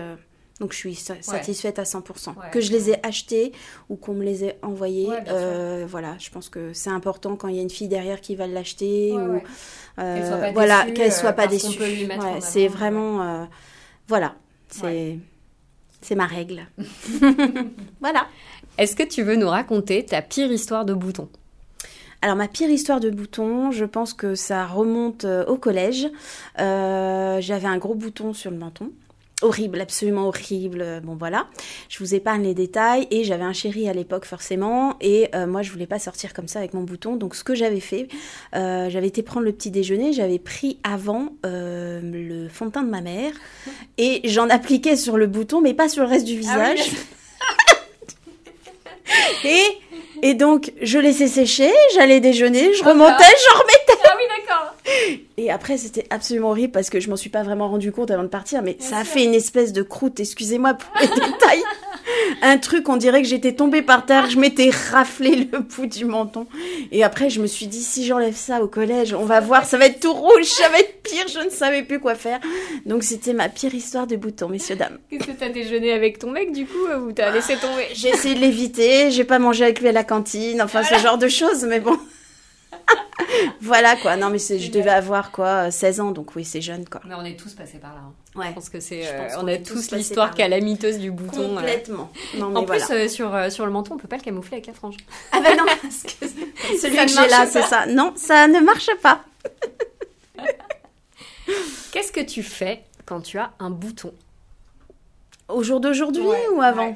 donc 0.62 0.74
je 0.74 0.78
suis 0.78 0.96
satisfaite 0.96 1.80
à 1.80 1.84
100%. 1.84 2.52
que 2.52 2.62
je 2.62 2.72
les 2.72 2.92
ai 2.92 3.06
achetés 3.06 3.52
ou 3.90 3.96
qu'on 3.96 4.14
me 4.14 4.24
les 4.24 4.46
ait 4.46 4.60
envoyés, 4.62 5.10
euh, 5.28 5.86
voilà, 5.90 6.16
je 6.20 6.30
pense 6.30 6.50
que 6.50 6.72
c'est 6.72 6.92
important 6.92 7.36
quand 7.36 7.48
il 7.48 7.56
y 7.56 7.60
a 7.60 7.64
une 7.64 7.72
fille 7.72 7.88
derrière 7.88 8.22
qui 8.22 8.36
va 8.36 8.46
l'acheter 8.46 9.12
ou 9.14 9.42
euh, 10.00 10.52
voilà, 10.54 10.86
qu'elle 10.92 11.12
soit 11.12 11.34
pas 11.34 11.48
déçue. 11.48 11.80
c'est 12.42 12.68
vraiment, 12.68 13.24
euh, 13.24 13.46
voilà, 14.08 14.36
c'est 14.70 15.18
c'est 16.04 16.16
ma 16.16 16.28
règle. 16.28 16.68
voilà. 18.00 18.28
Est-ce 18.78 18.96
que 18.96 19.04
tu 19.04 19.24
veux 19.24 19.36
nous 19.36 19.50
raconter 19.50 20.06
ta 20.06 20.22
pire 20.22 20.52
histoire 20.52 20.86
de 20.86 20.94
bouton? 20.94 21.28
Alors 22.22 22.36
ma 22.36 22.48
pire 22.48 22.70
histoire 22.70 23.00
de 23.00 23.10
bouton, 23.10 23.72
je 23.72 23.86
pense 23.86 24.14
que 24.14 24.36
ça 24.36 24.68
remonte 24.68 25.26
au 25.26 25.58
collège. 25.58 26.08
J'avais 26.58 27.68
un 27.68 27.78
gros 27.78 27.96
bouton 27.96 28.34
sur 28.34 28.52
le 28.52 28.58
menton 28.58 28.92
horrible, 29.42 29.82
absolument 29.82 30.28
horrible. 30.28 31.02
Bon 31.04 31.16
voilà, 31.16 31.48
je 31.90 32.00
vous 32.00 32.16
épargne 32.16 32.44
les 32.44 32.54
détails 32.54 33.08
et 33.12 33.24
j'avais 33.24 33.44
un 33.44 33.54
chéri 33.54 33.90
à 33.90 33.94
l'époque 33.94 34.26
forcément 34.26 34.96
et 35.02 35.30
euh, 35.36 35.48
moi 35.48 35.62
je 35.62 35.72
voulais 35.72 35.88
pas 35.88 36.00
sortir 36.00 36.34
comme 36.34 36.48
ça 36.48 36.60
avec 36.60 36.74
mon 36.74 36.84
bouton. 36.84 37.16
Donc 37.16 37.36
ce 37.36 37.44
que 37.44 37.56
j'avais 37.56 37.80
fait, 37.80 38.08
euh, 38.56 38.90
j'avais 38.90 39.08
été 39.08 39.24
prendre 39.24 39.46
le 39.46 39.52
petit 39.52 39.72
déjeuner, 39.72 40.14
j'avais 40.14 40.40
pris 40.40 40.80
avant 40.84 41.34
euh, 41.46 42.00
le 42.04 42.50
fond 42.50 42.68
de 42.68 42.72
teint 42.72 42.84
de 42.84 42.90
ma 42.90 43.02
mère 43.02 43.34
et 43.98 44.22
j'en 44.26 44.50
appliquais 44.50 44.96
sur 44.96 45.18
le 45.18 45.28
bouton 45.28 45.62
mais 45.62 45.74
pas 45.74 45.90
sur 45.90 46.04
le 46.04 46.10
reste 46.10 46.26
du 46.26 46.36
ah 46.36 46.40
visage. 46.40 46.86
et 49.46 49.64
et 50.24 50.36
donc, 50.36 50.72
je 50.82 51.00
laissais 51.00 51.28
sécher, 51.28 51.72
j'allais 51.96 52.20
déjeuner, 52.20 52.76
je 52.76 52.84
remontais, 52.84 53.24
je 53.24 53.58
remettais. 53.58 54.04
Ah 54.06 54.16
oui, 54.16 54.24
d'accord. 54.30 54.61
Et 55.44 55.50
après, 55.50 55.76
c'était 55.78 56.06
absolument 56.12 56.52
horrible 56.52 56.72
parce 56.72 56.92
que 56.92 57.00
je 57.00 57.10
m'en 57.10 57.16
suis 57.16 57.32
pas 57.32 57.42
vraiment 57.42 57.68
rendu 57.68 57.92
compte 57.92 58.12
avant 58.12 58.22
de 58.22 58.28
partir, 58.28 58.62
mais 58.62 58.78
ça 58.80 58.98
a 58.98 59.04
fait 59.04 59.24
une 59.24 59.34
espèce 59.34 59.74
de 59.74 59.82
croûte, 59.82 60.20
excusez-moi 60.20 60.76
pour 60.76 60.94
les 61.02 61.08
détails. 61.08 61.64
Un 62.44 62.60
truc, 62.60 62.88
on 62.90 62.96
dirait 62.96 63.24
que 63.24 63.28
j'étais 63.28 63.54
tombée 63.54 63.82
par 63.82 64.06
terre, 64.06 64.30
je 64.30 64.38
m'étais 64.38 64.70
raflé 64.70 65.50
le 65.52 65.60
bout 65.76 65.88
du 65.88 66.06
menton. 66.06 66.46
Et 66.92 67.04
après, 67.04 67.32
je 67.32 67.42
me 67.42 67.48
suis 67.48 67.66
dit, 67.66 67.82
si 67.82 68.06
j'enlève 68.06 68.36
ça 68.36 68.62
au 68.62 68.68
collège, 68.68 69.16
on 69.16 69.26
va 69.26 69.40
voir, 69.40 69.66
ça 69.66 69.80
va 69.80 69.88
être 69.88 70.00
tout 70.00 70.14
rouge, 70.14 70.44
ça 70.46 70.70
va 70.70 70.80
être 70.80 71.02
pire, 71.02 71.26
je 71.28 71.44
ne 71.44 71.50
savais 71.50 71.82
plus 71.82 72.00
quoi 72.00 72.14
faire. 72.14 72.40
Donc, 72.86 73.02
c'était 73.02 73.34
ma 73.34 73.50
pire 73.50 73.74
histoire 73.74 74.06
de 74.06 74.18
bouton, 74.18 74.48
messieurs, 74.48 74.76
dames. 74.76 75.00
Qu'est-ce 75.10 75.26
que 75.26 75.32
t'as 75.32 75.50
déjeuné 75.50 75.92
avec 75.92 76.20
ton 76.20 76.30
mec, 76.30 76.52
du 76.52 76.68
coup, 76.68 76.88
ou 77.08 77.14
t'as 77.14 77.32
laissé 77.32 77.56
tomber? 77.56 77.88
J'ai 77.96 78.10
essayé 78.10 78.36
de 78.36 78.42
l'éviter, 78.42 79.10
j'ai 79.10 79.24
pas 79.24 79.40
mangé 79.40 79.64
avec 79.64 79.82
lui 79.82 79.88
à 79.88 79.92
la 79.92 80.04
cantine, 80.04 80.62
enfin, 80.62 80.84
ce 80.84 81.00
genre 81.00 81.18
de 81.18 81.28
choses, 81.30 81.64
mais 81.64 81.80
bon. 81.80 81.98
voilà 83.62 83.96
quoi. 83.96 84.18
Non 84.18 84.30
mais 84.30 84.40
je 84.40 84.72
devais 84.72 84.90
avoir 84.90 85.32
quoi 85.32 85.72
16 85.72 86.00
ans 86.00 86.12
donc 86.12 86.36
oui 86.36 86.46
c'est 86.46 86.62
jeune 86.62 86.88
quoi. 86.88 87.02
Mais 87.06 87.16
on 87.16 87.24
est 87.24 87.38
tous 87.38 87.54
passés 87.54 87.78
par 87.78 87.94
là. 87.94 88.02
Hein. 88.06 88.14
Ouais. 88.36 88.48
Je 88.50 88.54
pense 88.54 88.70
que 88.70 88.80
c'est 88.80 89.08
euh, 89.08 89.28
on, 89.40 89.48
a 89.48 89.58
tous 89.58 89.92
l'histoire 89.92 90.34
calamiteuse 90.34 91.00
du 91.00 91.12
bouton. 91.12 91.42
Euh. 91.42 91.56
Complètement. 91.56 92.12
en 92.42 92.64
plus 92.64 92.84
euh, 92.92 93.08
sur 93.08 93.52
sur 93.52 93.66
le 93.66 93.72
menton 93.72 93.96
on 93.96 93.98
peut 93.98 94.08
pas 94.08 94.18
le 94.18 94.24
camoufler 94.24 94.56
avec 94.56 94.68
la 94.68 94.74
frange. 94.74 94.98
Ah 95.32 95.40
ben 95.42 95.58
non 95.58 95.66
parce 95.82 96.04
que 96.04 96.26
celui 96.78 96.96
que 96.96 97.08
j'ai 97.08 97.28
là 97.28 97.46
c'est 97.46 97.64
ça. 97.64 97.86
Non 97.88 98.14
ça 98.16 98.48
ne 98.48 98.60
marche 98.60 98.90
pas. 99.02 99.24
Qu'est-ce 101.92 102.12
que 102.12 102.22
tu 102.22 102.44
fais 102.44 102.84
quand 103.06 103.22
tu 103.22 103.38
as 103.38 103.52
un 103.60 103.70
bouton? 103.70 104.14
Au 105.50 105.64
jour 105.64 105.82
d'aujourd'hui 105.82 106.24
ou 106.54 106.62
avant? 106.62 106.96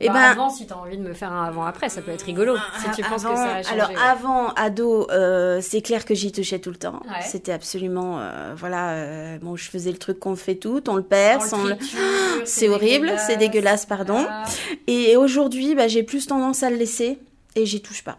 Et 0.00 0.08
bah, 0.08 0.14
ben, 0.14 0.20
avant, 0.20 0.50
si 0.50 0.66
tu 0.66 0.72
as 0.72 0.78
envie 0.78 0.98
de 0.98 1.02
me 1.02 1.14
faire 1.14 1.32
un 1.32 1.44
avant-après, 1.44 1.88
ça 1.88 2.02
peut 2.02 2.10
être 2.10 2.22
rigolo. 2.22 2.56
Si 2.80 2.90
tu 2.90 3.08
penses 3.08 3.24
que 3.24 3.34
ça 3.34 3.54
a 3.56 3.62
changé. 3.62 3.74
Alors, 3.74 3.90
avant, 4.02 4.48
ado, 4.50 5.10
euh, 5.10 5.60
c'est 5.62 5.80
clair 5.80 6.04
que 6.04 6.14
j'y 6.14 6.32
touchais 6.32 6.58
tout 6.58 6.70
le 6.70 6.76
temps. 6.76 7.00
C'était 7.22 7.52
absolument. 7.52 8.18
Euh, 8.20 8.54
voilà. 8.56 8.90
Euh, 8.90 9.38
bon, 9.38 9.56
je 9.56 9.68
faisais 9.68 9.90
le 9.90 9.98
truc 9.98 10.18
qu'on 10.20 10.36
fait 10.36 10.56
tout, 10.56 10.82
on 10.88 10.96
le 10.96 11.02
perce. 11.02 11.52
On 11.52 11.64
le... 11.64 11.76
c'est 12.44 12.68
horrible, 12.68 13.12
c'est 13.26 13.36
dégueulasse, 13.36 13.86
pardon. 13.86 14.26
Et 14.86 15.16
aujourd'hui, 15.16 15.74
bah, 15.74 15.88
j'ai 15.88 16.02
plus 16.02 16.26
tendance 16.26 16.62
à 16.62 16.70
le 16.70 16.76
laisser 16.76 17.18
et 17.54 17.66
j'y 17.66 17.80
touche 17.80 18.04
pas. 18.04 18.18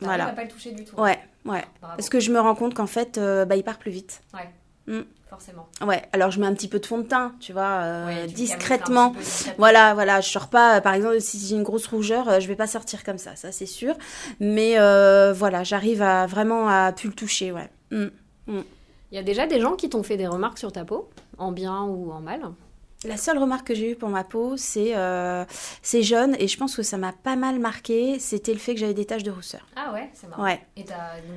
Voilà. 0.00 0.26
pas 0.28 0.44
le 0.44 0.48
toucher 0.48 0.72
du 0.72 0.84
tout. 0.84 0.96
Ouais, 0.96 1.18
ouais. 1.44 1.64
Bravo. 1.80 1.96
Parce 1.96 2.08
que 2.08 2.20
je 2.20 2.32
me 2.32 2.40
rends 2.40 2.54
compte 2.54 2.74
qu'en 2.74 2.86
fait, 2.86 3.18
bah, 3.18 3.56
il 3.56 3.62
part 3.62 3.78
plus 3.78 3.90
vite. 3.90 4.22
Ouais. 4.32 4.48
Mm. 4.86 5.00
Forcément. 5.28 5.68
Ouais, 5.86 6.02
alors 6.12 6.32
je 6.32 6.40
mets 6.40 6.46
un 6.46 6.54
petit 6.54 6.66
peu 6.66 6.80
de 6.80 6.86
fond 6.86 6.98
de 6.98 7.04
teint, 7.04 7.32
tu 7.38 7.52
vois, 7.52 7.62
euh, 7.62 8.06
Ouais, 8.06 8.22
tu 8.22 8.30
le 8.30 8.32
discrètement. 8.34 9.10
peu. 9.12 9.20
Voilà, 9.58 9.94
voilà, 9.94 10.20
je 10.20 10.28
sors 10.28 10.48
pas, 10.48 10.76
euh, 10.78 10.80
par 10.80 10.94
exemple, 10.94 11.20
si 11.20 11.38
j'ai 11.38 11.54
une 11.54 11.62
grosse 11.62 11.86
rougeur, 11.86 12.28
euh, 12.28 12.40
je 12.40 12.48
vais 12.48 12.56
pas 12.56 12.66
sortir 12.66 13.04
comme 13.04 13.18
ça, 13.18 13.36
ça 13.36 13.52
c'est 13.52 13.66
sûr. 13.66 13.94
Mais 14.40 14.78
euh, 14.80 15.32
voilà, 15.32 15.62
j'arrive 15.62 16.02
à 16.02 16.26
vraiment 16.26 16.68
à 16.68 16.90
plus 16.92 17.08
le 17.08 17.14
toucher, 17.14 17.52
ouais. 17.52 17.70
Mm. 17.92 18.08
Il 18.48 19.16
y 19.16 19.18
a 19.18 19.22
déjà 19.22 19.46
des 19.46 19.60
gens 19.60 19.76
qui 19.76 19.88
t'ont 19.88 20.02
fait 20.02 20.16
des 20.16 20.26
remarques 20.26 20.58
sur 20.58 20.72
ta 20.72 20.84
peau, 20.84 21.08
en 21.38 21.52
bien 21.52 21.82
ou 21.82 22.10
en 22.10 22.20
mal? 22.20 22.40
La 23.06 23.16
seule 23.16 23.38
remarque 23.38 23.68
que 23.68 23.74
j'ai 23.74 23.92
eue 23.92 23.96
pour 23.96 24.10
ma 24.10 24.24
peau, 24.24 24.58
c'est 24.58 24.94
euh, 24.94 25.44
c'est 25.80 26.02
jaune, 26.02 26.36
et 26.38 26.48
je 26.48 26.58
pense 26.58 26.76
que 26.76 26.82
ça 26.82 26.98
m'a 26.98 27.12
pas 27.12 27.34
mal 27.34 27.58
marqué, 27.58 28.18
c'était 28.18 28.52
le 28.52 28.58
fait 28.58 28.74
que 28.74 28.80
j'avais 28.80 28.92
des 28.92 29.06
taches 29.06 29.22
de 29.22 29.30
rousseur. 29.30 29.66
Ah 29.74 29.90
ouais, 29.94 30.10
c'est 30.12 30.28
marrant. 30.28 30.42
Ouais. 30.44 30.60
Et 30.76 30.82
donc 30.82 30.92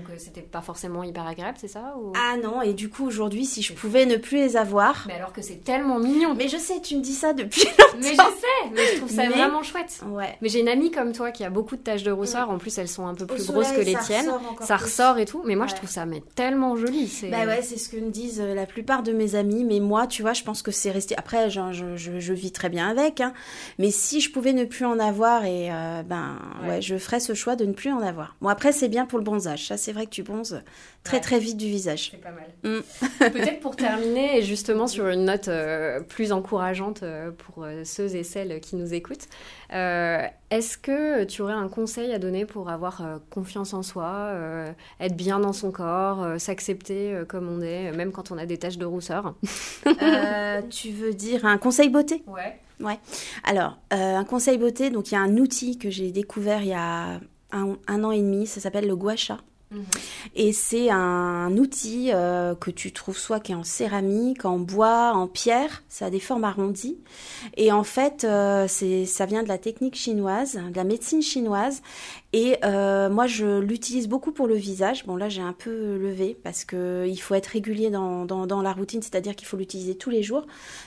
euh, 0.10 0.16
c'était 0.18 0.42
pas 0.42 0.60
forcément 0.62 1.04
hyper 1.04 1.26
agréable, 1.26 1.58
c'est 1.62 1.70
ça 1.70 1.96
ou... 1.98 2.12
Ah 2.18 2.36
non, 2.36 2.62
et 2.62 2.74
du 2.74 2.90
coup 2.90 3.06
aujourd'hui, 3.08 3.46
si 3.46 3.62
je 3.62 3.72
pouvais 3.72 4.06
ne 4.06 4.18
plus 4.18 4.40
les 4.40 4.58
avoir. 4.58 5.06
Mais 5.08 5.14
alors 5.14 5.32
que 5.32 5.42
c'est 5.42 5.64
tellement 5.64 6.00
mignon. 6.00 6.34
Mais 6.36 6.50
je 6.50 6.58
sais, 6.58 6.82
tu 6.82 6.98
me 6.98 7.02
dis 7.02 7.14
ça 7.14 7.32
depuis. 7.32 7.64
Mais 7.98 8.12
je 8.12 8.16
sais, 8.18 8.70
mais 8.74 8.82
je 8.94 8.98
trouve 8.98 9.10
ça 9.10 9.24
Mais- 9.24 9.30
vraiment 9.30 9.64
chouette. 9.64 10.02
Ouais. 10.08 10.36
Mais 10.42 10.50
j'ai 10.50 10.60
une 10.60 10.68
amie 10.68 10.92
comme 10.92 11.14
toi 11.14 11.32
qui 11.32 11.46
a 11.46 11.50
beaucoup 11.50 11.78
de 11.78 11.82
taches 11.82 12.04
de 12.04 12.12
rousseur. 12.12 12.50
En 12.50 12.58
plus, 12.58 12.78
elles 12.78 12.90
sont 12.90 13.08
un 13.08 13.14
peu 13.16 13.26
plus 13.26 13.46
soleil, 13.46 13.62
grosses 13.64 13.78
que 13.78 13.82
les 13.86 13.94
ça 13.94 14.00
tiennes. 14.00 14.30
ressort 14.30 14.56
Ça 14.68 14.76
plus. 14.76 14.84
ressort 14.86 15.18
et 15.18 15.26
tout. 15.26 15.42
Mais 15.46 15.56
moi, 15.56 15.68
je 15.68 15.76
trouve 15.76 15.90
ça 15.90 16.06
mais 16.06 16.22
tellement 16.36 16.76
joli. 16.76 17.08
C'est... 17.08 17.30
Bah 17.30 17.46
ouais, 17.46 17.62
c'est 17.62 17.78
ce 17.78 17.88
que 17.88 17.96
me 17.98 18.10
disent 18.10 18.42
euh, 18.42 18.54
la 18.54 18.66
plupart 18.66 19.02
de 19.04 19.14
mes 19.14 19.36
amis, 19.36 19.64
mais 19.64 19.80
moi, 19.80 20.08
tu 20.08 20.24
vois, 20.24 20.34
je 20.34 20.44
pense 20.44 20.62
que 20.62 20.72
c'est 20.72 20.92
resté. 20.92 21.16
Après, 21.18 21.50
je, 21.54 21.72
je, 21.72 21.96
je, 21.96 22.20
je 22.20 22.34
vis 22.34 22.52
très 22.52 22.70
bien 22.70 22.90
avec, 22.90 23.22
hein. 23.22 23.34
mais 23.80 23.92
si 23.92 24.20
je 24.20 24.32
pouvais 24.32 24.52
ne 24.54 24.66
plus 24.66 24.86
en 24.86 25.00
avoir, 25.00 25.46
et 25.46 25.72
euh, 25.72 26.04
ben 26.04 26.38
Ouais. 26.64 26.70
ouais. 26.70 26.82
je 26.82 26.98
ferais 26.98 27.20
ce 27.20 27.34
choix 27.34 27.56
de 27.56 27.66
ne 27.66 27.74
plus 27.74 27.92
en 27.92 28.00
avoir. 28.02 28.36
Bon, 28.42 28.50
après, 28.50 28.72
c'est 28.72 28.90
bien 28.90 29.06
pour 29.06 29.20
le 29.20 29.24
bronzage. 29.24 29.68
Ça, 29.68 29.78
c'est 29.78 29.92
vrai 29.94 30.06
que 30.06 30.12
tu 30.12 30.24
bronzes 30.24 30.62
très 31.04 31.18
Ouais. 31.18 31.22
très 31.22 31.40
vite 31.40 31.58
du 31.58 31.68
visage. 31.68 32.10
C'est 32.12 32.18
pas 32.22 32.32
mal. 32.32 32.48
Mm. 32.64 32.82
Peut-être 33.32 33.60
pour 33.60 33.76
terminer, 33.76 34.38
et 34.38 34.42
justement 34.42 34.88
sur 34.88 35.08
une 35.08 35.26
note 35.26 35.48
euh, 35.48 36.00
plus 36.02 36.32
encourageante 36.32 37.04
euh, 37.04 37.32
pour 37.32 37.66
ceux 37.84 38.16
et 38.16 38.24
celles 38.24 38.60
qui 38.62 38.76
nous 38.76 38.94
écoutent, 38.94 39.28
euh, 39.74 40.26
est-ce 40.50 40.78
que 40.78 41.24
tu 41.24 41.42
aurais 41.42 41.54
un 41.54 41.68
conseil 41.68 42.14
à 42.14 42.20
donner 42.20 42.46
pour 42.46 42.70
avoir 42.70 43.02
euh, 43.02 43.18
confiance 43.30 43.74
en 43.74 43.84
soi, 43.84 44.06
euh, 44.06 44.72
être 45.00 45.16
bien 45.16 45.40
dans 45.40 45.54
son 45.54 45.72
corps, 45.72 46.40
s'accepter 46.40 47.24
comme 47.28 47.50
on 47.50 47.62
est, 47.62 47.92
même 47.92 48.12
quand 48.12 48.32
on 48.32 48.38
a 48.38 48.46
des 48.46 48.58
taches 48.58 48.78
de 48.78 48.86
rousseur? 48.86 49.36
Tu 50.70 50.92
veux 50.92 51.14
dire 51.14 51.46
un 51.46 51.58
conseil 51.58 51.90
beauté? 51.90 52.24
Ouais. 52.28 53.00
Alors, 53.44 53.78
un 53.92 54.24
conseil 54.26 54.58
beauté, 54.58 54.90
donc 54.90 55.12
il 55.12 55.16
y 55.16 55.18
a 55.18 55.22
un 55.22 55.38
outil 55.38 55.78
que 55.78 55.90
j'ai 55.90 56.12
découvert 56.12 56.62
il 56.62 56.70
y 56.70 56.74
a 56.74 57.20
un, 57.52 57.78
un 57.88 58.04
an 58.04 58.12
et 58.12 58.20
demi, 58.20 58.46
ça 58.48 58.60
s'appelle 58.60 58.88
le 58.88 58.96
gua 58.96 59.16
Mhm. 59.74 59.86
Et 60.36 60.54
c'est 60.54 60.90
un 60.90 61.56
outil 61.58 62.12
euh, 62.14 62.56
que 62.56 62.72
tu 62.72 62.92
trouves 62.92 63.18
soit 63.18 63.40
qui 63.40 63.52
est 63.52 63.56
en 63.56 63.64
céramique, 63.64 64.46
en 64.46 64.60
bois, 64.60 65.12
en 65.14 65.28
pierre, 65.28 65.84
ça 65.90 66.06
a 66.06 66.10
des 66.10 66.20
formes 66.20 66.44
arrondies. 66.44 66.98
Et 67.58 67.72
en 67.72 67.84
fait, 67.84 68.24
euh, 68.24 68.68
ça 68.68 69.26
vient 69.26 69.44
de 69.44 69.48
la 69.48 69.58
technique 69.58 69.96
chinoise, 69.96 70.56
de 70.56 70.76
la 70.76 70.84
médecine 70.84 71.22
chinoise. 71.22 71.82
Et 72.32 72.58
euh, 72.64 73.10
moi, 73.10 73.28
je 73.28 73.60
l'utilise 73.60 74.08
beaucoup 74.08 74.32
pour 74.32 74.48
le 74.48 74.56
visage. 74.56 75.06
Bon, 75.06 75.16
là, 75.16 75.30
j'ai 75.30 75.42
un 75.42 75.54
peu 75.54 75.98
levé 75.98 76.38
parce 76.44 76.66
que 76.66 77.06
il 77.08 77.18
faut 77.18 77.36
être 77.36 77.48
régulier 77.48 77.90
dans, 77.90 78.26
dans, 78.26 78.48
dans 78.48 78.62
la 78.62 78.74
routine, 78.74 79.02
c'est-à-dire 79.02 79.36
qu'il 79.36 79.48
faut 79.48 79.58
l'utiliser 79.58 79.96
tous 79.96 80.10
les 80.10 80.24
jours, 80.24 80.46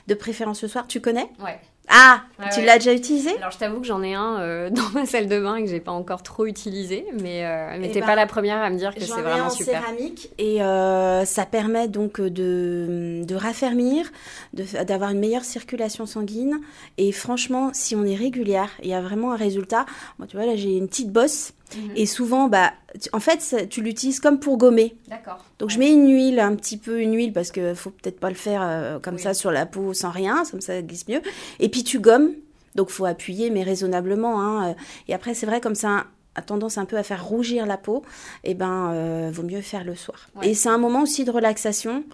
de 0.08 0.14
préférence 0.14 0.60
ce 0.60 0.68
soir. 0.68 0.86
Tu 0.88 1.00
connais? 1.00 1.30
Ouais. 1.42 1.60
Ah, 1.88 2.22
Ouais, 2.38 2.46
tu 2.52 2.60
ouais. 2.60 2.66
l'as 2.66 2.78
déjà 2.78 2.92
utilisé? 2.92 3.30
Alors 3.38 3.50
je 3.50 3.58
t'avoue 3.58 3.80
que 3.80 3.86
j'en 3.86 4.02
ai 4.02 4.12
un 4.14 4.40
euh, 4.40 4.70
dans 4.70 4.90
ma 4.92 5.06
salle 5.06 5.28
de 5.28 5.40
bain 5.40 5.56
et 5.56 5.64
que 5.64 5.70
j'ai 5.70 5.80
pas 5.80 5.92
encore 5.92 6.22
trop 6.22 6.44
utilisé, 6.46 7.06
mais, 7.22 7.44
euh, 7.46 7.76
mais 7.78 7.88
Eh 7.88 7.92
t'es 7.92 8.00
ben, 8.00 8.06
pas 8.06 8.14
la 8.16 8.26
première 8.26 8.58
à 8.58 8.70
me 8.70 8.76
dire 8.76 8.94
que 8.94 9.00
J'en 9.00 9.14
c'est 9.14 9.20
ai 9.20 9.22
vraiment 9.22 9.46
en 9.46 9.50
super. 9.50 9.80
céramique 9.82 10.30
et 10.38 10.62
euh, 10.62 11.24
ça 11.24 11.46
permet 11.46 11.88
donc 11.88 12.20
de, 12.20 13.22
de 13.24 13.34
raffermir, 13.34 14.10
de- 14.52 14.84
d'avoir 14.84 15.10
une 15.10 15.20
meilleure 15.20 15.44
circulation 15.44 16.06
sanguine. 16.06 16.58
Et 16.98 17.12
franchement, 17.12 17.70
si 17.72 17.94
on 17.96 18.04
est 18.04 18.16
régulière, 18.16 18.70
il 18.82 18.88
y 18.90 18.94
a 18.94 19.00
vraiment 19.00 19.32
un 19.32 19.36
résultat. 19.36 19.86
Moi, 20.18 20.26
tu 20.26 20.36
vois, 20.36 20.46
là, 20.46 20.56
j'ai 20.56 20.76
une 20.76 20.88
petite 20.88 21.12
bosse 21.12 21.52
Mhm. 21.74 21.92
et 21.96 22.06
souvent, 22.06 22.48
bah, 22.48 22.72
tu- 23.00 23.08
en 23.12 23.20
fait, 23.20 23.40
ça- 23.40 23.66
tu 23.66 23.82
l'utilises 23.82 24.20
comme 24.20 24.38
pour 24.38 24.56
gommer. 24.58 24.94
D'accord. 25.08 25.44
Donc, 25.58 25.70
je 25.70 25.78
mets 25.78 25.90
une 25.92 26.08
huile, 26.12 26.38
un 26.40 26.54
petit 26.54 26.76
peu 26.76 27.00
une 27.00 27.14
huile 27.16 27.32
parce 27.32 27.50
que 27.50 27.74
faut 27.74 27.90
peut-être 27.90 28.20
pas 28.20 28.28
le 28.28 28.34
faire 28.36 28.60
euh, 28.62 28.98
comme 29.00 29.16
Oui. 29.16 29.20
ça 29.22 29.34
sur 29.34 29.50
la 29.50 29.66
peau 29.66 29.92
sans 29.94 30.10
rien, 30.10 30.44
comme 30.50 30.60
ça, 30.60 30.74
ça 30.74 30.82
glisse 30.82 31.08
mieux. 31.08 31.22
Et 31.60 31.68
puis, 31.68 31.82
tu 31.84 31.98
gommes. 31.98 32.30
Donc, 32.74 32.90
faut 32.90 33.06
appuyer, 33.06 33.48
mais 33.50 33.62
raisonnablement. 33.62 34.40
hein. 34.42 34.74
Et 35.08 35.14
après, 35.14 35.32
c'est 35.34 35.46
vrai, 35.46 35.60
comme 35.62 35.74
ça 35.74 36.04
a 36.36 36.42
tendance 36.42 36.78
un 36.78 36.84
peu 36.84 36.96
à 36.96 37.02
faire 37.02 37.24
rougir 37.24 37.66
la 37.66 37.76
peau, 37.78 38.02
et 38.44 38.54
ben, 38.54 38.92
euh, 38.92 39.30
vaut 39.32 39.42
mieux 39.42 39.60
faire 39.62 39.82
le 39.84 39.94
soir. 39.96 40.28
Ouais. 40.36 40.50
Et 40.50 40.54
c'est 40.54 40.68
un 40.68 40.78
moment 40.78 41.02
aussi 41.02 41.24
de 41.24 41.30
relaxation. 41.30 42.04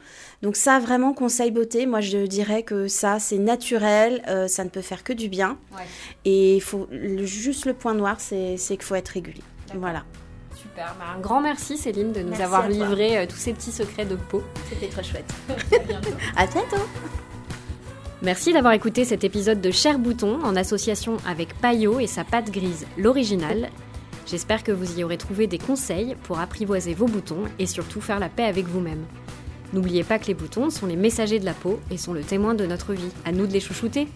Donc, 0.42 0.56
ça, 0.56 0.78
vraiment, 0.78 1.12
conseil 1.12 1.50
beauté, 1.50 1.86
moi, 1.86 2.00
je 2.00 2.18
dirais 2.26 2.62
que 2.62 2.88
ça, 2.88 3.18
c'est 3.18 3.38
naturel, 3.38 4.22
euh, 4.28 4.48
ça 4.48 4.64
ne 4.64 4.68
peut 4.70 4.80
faire 4.80 5.04
que 5.04 5.12
du 5.12 5.28
bien. 5.28 5.58
Ouais. 5.74 5.82
Et 6.24 6.56
il 6.56 6.60
faut, 6.62 6.86
le- 6.90 7.24
juste 7.26 7.66
le 7.66 7.74
point 7.74 7.94
noir, 7.94 8.16
c'est 8.20 8.56
c'est 8.56 8.76
qu'il 8.76 8.84
faut 8.84 8.94
être 8.94 9.08
régulier. 9.10 9.42
Voilà. 9.74 10.04
Super. 10.54 10.94
Bah, 10.98 11.06
un 11.16 11.20
grand 11.20 11.40
merci 11.40 11.76
Céline 11.76 12.12
de 12.12 12.20
nous 12.20 12.28
Merci 12.28 12.42
avoir 12.42 12.68
livré 12.68 13.18
euh, 13.18 13.26
tous 13.26 13.36
ces 13.36 13.52
petits 13.52 13.72
secrets 13.72 14.04
de 14.04 14.14
peau. 14.16 14.42
C'était 14.68 14.86
très 14.88 15.02
chouette. 15.02 15.30
À 15.72 15.78
bientôt. 15.86 16.10
À 16.36 16.46
bientôt. 16.46 16.82
Merci 18.22 18.52
d'avoir 18.52 18.72
écouté 18.72 19.04
cet 19.04 19.24
épisode 19.24 19.60
de 19.60 19.70
Cher 19.72 19.98
Bouton 19.98 20.38
en 20.44 20.54
association 20.54 21.16
avec 21.26 21.54
Payot 21.60 21.98
et 21.98 22.06
sa 22.06 22.22
pâte 22.22 22.50
grise, 22.52 22.86
l'original. 22.96 23.68
J'espère 24.26 24.64
que 24.64 24.72
vous 24.72 24.98
y 24.98 25.04
aurez 25.04 25.18
trouvé 25.18 25.46
des 25.46 25.58
conseils 25.58 26.16
pour 26.22 26.38
apprivoiser 26.38 26.94
vos 26.94 27.06
boutons 27.06 27.44
et 27.58 27.66
surtout 27.66 28.00
faire 28.00 28.20
la 28.20 28.28
paix 28.28 28.44
avec 28.44 28.66
vous-même. 28.66 29.04
N'oubliez 29.72 30.04
pas 30.04 30.18
que 30.18 30.26
les 30.26 30.34
boutons 30.34 30.70
sont 30.70 30.86
les 30.86 30.96
messagers 30.96 31.40
de 31.40 31.44
la 31.44 31.54
peau 31.54 31.80
et 31.90 31.96
sont 31.96 32.12
le 32.12 32.22
témoin 32.22 32.54
de 32.54 32.66
notre 32.66 32.92
vie. 32.92 33.10
À 33.24 33.32
nous 33.32 33.46
de 33.46 33.52
les 33.52 33.60
chouchouter. 33.60 34.06